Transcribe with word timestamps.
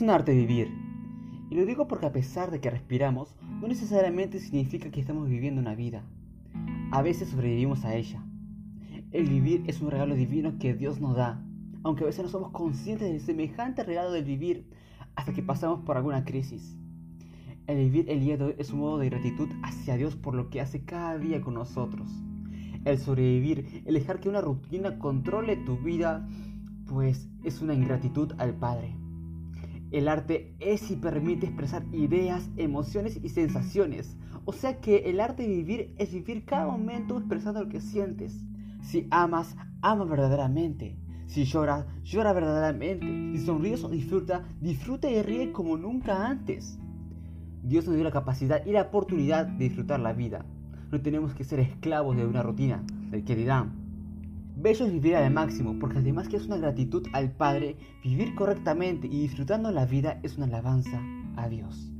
un 0.00 0.10
arte 0.10 0.32
vivir. 0.32 0.68
Y 1.50 1.54
lo 1.54 1.66
digo 1.66 1.86
porque 1.86 2.06
a 2.06 2.12
pesar 2.12 2.50
de 2.50 2.60
que 2.60 2.70
respiramos, 2.70 3.34
no 3.60 3.68
necesariamente 3.68 4.40
significa 4.40 4.90
que 4.90 5.00
estamos 5.00 5.28
viviendo 5.28 5.60
una 5.60 5.74
vida. 5.74 6.02
A 6.90 7.02
veces 7.02 7.28
sobrevivimos 7.28 7.84
a 7.84 7.94
ella. 7.94 8.24
El 9.10 9.28
vivir 9.28 9.64
es 9.66 9.80
un 9.82 9.90
regalo 9.90 10.14
divino 10.14 10.58
que 10.58 10.72
Dios 10.72 11.00
nos 11.00 11.16
da, 11.16 11.44
aunque 11.82 12.04
a 12.04 12.06
veces 12.06 12.24
no 12.24 12.30
somos 12.30 12.52
conscientes 12.52 13.10
del 13.10 13.20
semejante 13.20 13.84
regalo 13.84 14.12
del 14.12 14.24
vivir 14.24 14.66
hasta 15.14 15.32
que 15.34 15.42
pasamos 15.42 15.80
por 15.80 15.96
alguna 15.96 16.24
crisis. 16.24 16.76
El 17.66 17.76
vivir 17.76 18.08
el 18.08 18.20
día 18.20 18.38
es 18.56 18.72
un 18.72 18.80
modo 18.80 18.98
de 18.98 19.10
gratitud 19.10 19.48
hacia 19.62 19.96
Dios 19.96 20.16
por 20.16 20.34
lo 20.34 20.48
que 20.48 20.60
hace 20.60 20.84
cada 20.84 21.18
día 21.18 21.42
con 21.42 21.54
nosotros. 21.54 22.10
El 22.84 22.98
sobrevivir, 22.98 23.82
el 23.84 23.94
dejar 23.94 24.20
que 24.20 24.28
una 24.28 24.40
rutina 24.40 24.98
controle 24.98 25.56
tu 25.56 25.76
vida, 25.76 26.26
pues 26.86 27.28
es 27.44 27.60
una 27.60 27.74
ingratitud 27.74 28.32
al 28.38 28.54
Padre. 28.54 29.01
El 29.92 30.08
arte 30.08 30.56
es 30.58 30.90
y 30.90 30.96
permite 30.96 31.46
expresar 31.46 31.84
ideas, 31.92 32.50
emociones 32.56 33.20
y 33.22 33.28
sensaciones. 33.28 34.16
O 34.46 34.54
sea 34.54 34.80
que 34.80 35.10
el 35.10 35.20
arte 35.20 35.42
de 35.42 35.50
vivir 35.50 35.94
es 35.98 36.14
vivir 36.14 36.46
cada 36.46 36.66
momento 36.66 37.18
expresando 37.18 37.62
lo 37.62 37.68
que 37.68 37.82
sientes. 37.82 38.42
Si 38.80 39.06
amas, 39.10 39.54
ama 39.82 40.04
verdaderamente. 40.04 40.96
Si 41.26 41.44
lloras, 41.44 41.84
llora 42.04 42.32
verdaderamente. 42.32 43.06
Si 43.32 43.44
sonríes 43.44 43.84
o 43.84 43.90
disfruta, 43.90 44.48
disfruta 44.60 45.10
y 45.10 45.20
ríe 45.20 45.52
como 45.52 45.76
nunca 45.76 46.26
antes. 46.26 46.78
Dios 47.62 47.86
nos 47.86 47.94
dio 47.94 48.04
la 48.04 48.10
capacidad 48.10 48.64
y 48.64 48.72
la 48.72 48.82
oportunidad 48.82 49.46
de 49.46 49.64
disfrutar 49.64 50.00
la 50.00 50.14
vida. 50.14 50.46
No 50.90 51.02
tenemos 51.02 51.34
que 51.34 51.44
ser 51.44 51.60
esclavos 51.60 52.16
de 52.16 52.26
una 52.26 52.42
rutina, 52.42 52.82
del 53.10 53.24
que 53.24 53.36
dirán. 53.36 53.81
Bello 54.62 54.86
es 54.86 54.92
vivir 54.92 55.16
al 55.16 55.32
máximo, 55.32 55.76
porque 55.80 55.98
además 55.98 56.28
que 56.28 56.36
es 56.36 56.46
una 56.46 56.56
gratitud 56.56 57.04
al 57.12 57.32
Padre, 57.32 57.76
vivir 58.04 58.32
correctamente 58.36 59.08
y 59.08 59.22
disfrutando 59.22 59.72
la 59.72 59.86
vida 59.86 60.20
es 60.22 60.36
una 60.36 60.46
alabanza 60.46 61.02
a 61.36 61.48
Dios. 61.48 61.90